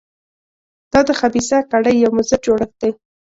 [0.91, 2.91] دا د خبیثه کړۍ یو مضر جوړښت دی.